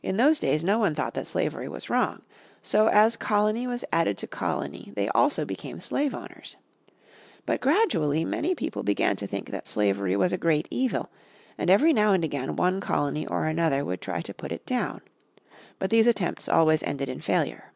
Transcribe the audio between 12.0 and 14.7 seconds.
and again one colony or another would try to put it